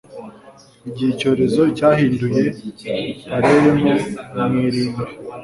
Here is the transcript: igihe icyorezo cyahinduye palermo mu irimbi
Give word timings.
igihe 0.89 1.09
icyorezo 1.15 1.61
cyahinduye 1.77 2.45
palermo 3.27 3.93
mu 4.49 4.57
irimbi 4.67 5.03